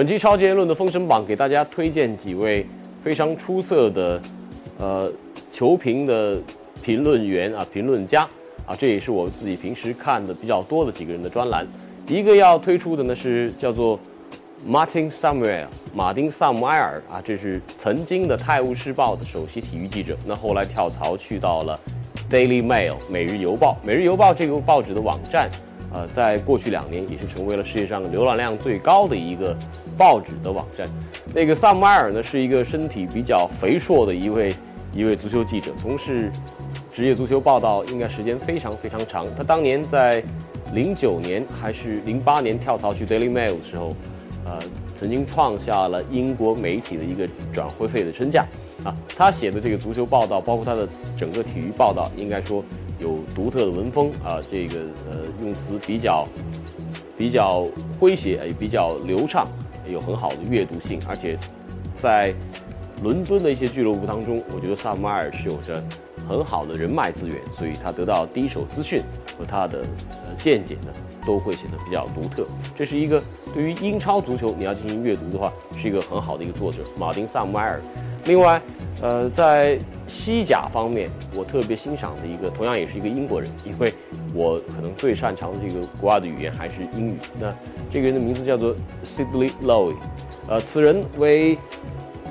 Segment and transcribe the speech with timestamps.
[0.00, 2.66] 本期超级言论的封神榜给大家推荐几位
[3.04, 4.18] 非常出色的
[4.78, 5.12] 呃
[5.52, 6.40] 球评的
[6.82, 8.22] 评论员啊评论家
[8.64, 11.68] 啊，这也是我自己平时看的比较多的几个人的专栏。
[12.06, 14.00] 一个要推出的呢是叫做
[14.66, 21.78] Martin Samuel 马丁萨姆埃尔啊，这是曾经的《泰晤士报》的首席体育记者，那后来跳槽去到了
[22.30, 23.76] Daily Mail 每日邮报。
[23.84, 25.50] 每日邮报这个报纸的网站。
[25.92, 29.56] 呃，在过去两年也是成为了世界上浏览量最高的一个
[29.98, 30.86] 报纸的网站。
[31.34, 34.54] 那个萨姆埃尔呢，是一个身体比较肥硕的一位
[34.94, 36.30] 一位足球记者，从事
[36.92, 39.26] 职业足球报道应该时间非常非常长。
[39.36, 40.22] 他当年在
[40.72, 43.94] 零九年还是零八年跳槽去 Daily Mail 的时候，
[44.44, 44.58] 呃，
[44.94, 48.46] 曾经创下了英国媒体的一个转会费的身价。
[48.82, 52.64] 啊，他写的这个足球报道，包括他的整个体育报道，应该说
[53.00, 56.26] 有独特的文风啊，这个呃用词比较
[57.16, 57.66] 比较
[57.98, 59.46] 诙谐，也比较流畅，
[59.88, 61.38] 有很好的阅读性，而且
[61.98, 62.34] 在
[63.02, 65.82] 伦敦的一些俱乐部当中，我觉得萨姆埃尔是有着
[66.28, 69.00] 很好的人脉资源，所以他得到第一手资讯
[69.38, 69.78] 和他的
[70.10, 70.92] 呃见解呢，
[71.24, 72.46] 都会显得比较独特。
[72.76, 73.22] 这是一个
[73.54, 77.80] 对于英超足球你要进行阅读的话，是一个很好的一个作者，马丁萨姆埃尔。
[78.30, 78.62] 另外，
[79.02, 83.92] 呃，在西甲方面，我特别欣赏的一个，同样也是一个英国人，因为
[84.32, 87.16] 我可能最擅长的这个国外的语言还是英语。
[87.40, 87.52] 那
[87.90, 88.72] 这个人的名字叫做
[89.04, 89.94] Sidley Lowe，
[90.48, 91.56] 呃，此人为《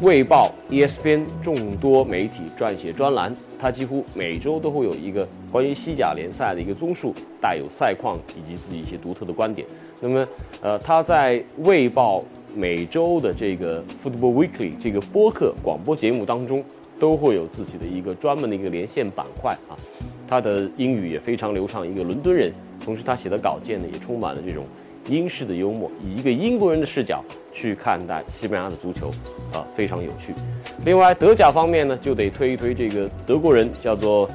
[0.00, 9.66] 卫报》ESPN 众多媒体撰写专栏，他几乎每周都会有一个关于西甲联赛的一个综述，带有赛况以及自己一些独特的观点。
[10.00, 10.28] 那么，
[10.62, 12.20] 呃，他在《卫报》。
[12.54, 16.64] 每周的这个 Football Weekly 这个播客广播节目当中，
[16.98, 19.76] 都会有自己的一个专门的一个连线板块啊。
[20.28, 22.52] 他的英语也非常流畅，一个伦敦人，
[22.84, 24.64] 同时他写的稿件呢也充满了这种
[25.08, 29.10] 英式的幽默，以一个英国人的视角去看待西班牙的足球，
[29.52, 30.32] 啊，非常有趣。
[30.84, 34.30] 另外德甲方面呢，就得推一推这个德国人，叫做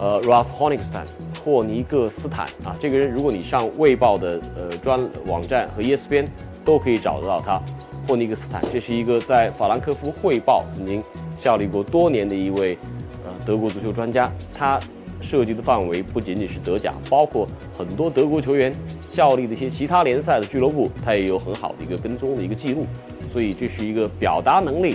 [0.00, 1.06] 呃 Ralf Honigstein
[1.44, 2.76] 霍尼克斯坦啊。
[2.80, 6.26] 这个人如果你上卫报的呃专网站和 ESPN。
[6.68, 7.58] 都可以找得到他，
[8.06, 11.02] 霍尼克斯坦，这是一个在法兰克福汇报曾经
[11.40, 12.76] 效力过多年的一位
[13.24, 14.30] 呃德国足球专家。
[14.52, 14.78] 他
[15.18, 18.70] 涉及的范围不仅仅是德甲，包括很多德国球员
[19.10, 22.84] 效力的一些其他联赛的俱乐部，他也有很好的一个跟踪的一个记录。
[23.32, 24.94] 所以这是一个表达能力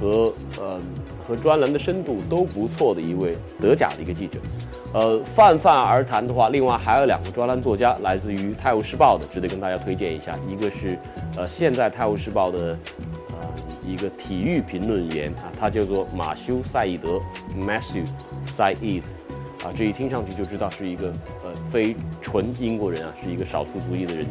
[0.00, 0.80] 和呃
[1.26, 4.38] 和专栏的深度都不错的一位德甲的一个记者。
[4.94, 10.34] 呃，泛泛而谈的话，另外还有两个专栏作家来自于《泰晤士报》的，值得跟大家推荐一下。
[10.48, 10.98] 一个是，
[11.36, 12.76] 呃，现在《泰晤士报》的，
[13.30, 13.48] 呃，
[13.86, 17.20] 一个体育评论员啊，他叫做马修·赛义德
[17.54, 18.06] （Matthew
[18.48, 19.02] Said），
[19.62, 21.08] 啊，这一听上去就知道是一个
[21.44, 24.26] 呃非纯英国人啊，是一个少数族裔的人。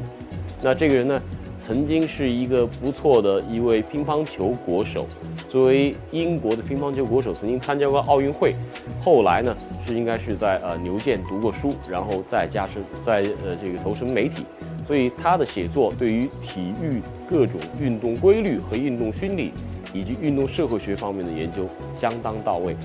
[0.59, 1.21] 那这个人呢？
[1.67, 5.05] 曾经是一个不错的一位乒乓球国手，
[5.49, 8.55] 作为英国的乒乓球国手，曾经参加过奥运会。
[9.03, 9.53] 后来呢，
[9.85, 14.45] 是应该是在呃牛剑读过书，然后再加深在呃这个投身媒体。
[14.87, 19.51] 所以他的写作对于体育各种运动规律和运动心理
[19.93, 22.77] 以及运动社会学方面的研究相当到位。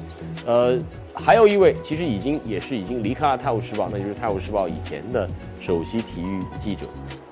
[0.44, 0.76] 呃，
[1.14, 5.28] 还有一位其实已经也是已经离开了《泰晤士报》，那就是《泰晤士报》以前的
[5.60, 6.84] 首席体育记者。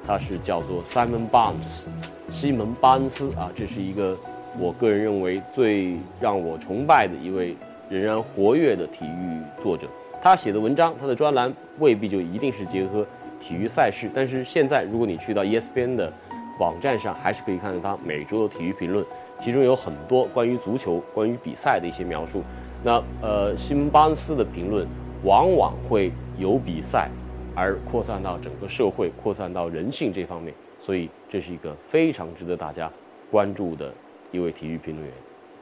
[0.06, 1.86] 他是叫做 Simon Barnes，
[2.30, 4.16] 西蒙巴恩斯啊，这是一个
[4.58, 7.56] 我个人认为最让我崇拜的一位
[7.88, 9.86] 仍然活跃的体育作者。
[10.22, 13.06] 他写的文章，他的专栏未必就一定是结合
[13.40, 16.12] 体育赛事，但是现在如果你去到 ESPN 的
[16.58, 19.04] 网站上，还是可以看到他每周的体育评论，
[19.40, 22.42] 其中有很多关于足球、关于比赛的一些描述。
[22.82, 24.86] 那呃，西蒙巴恩斯的评论
[25.22, 27.08] 往往会有比赛。
[27.54, 32.90] 而扩散到整个社会，扩散到人性这方面，所以这是一个非常值得大家
[33.30, 33.92] 关注的
[34.30, 35.14] 一位体育评论员。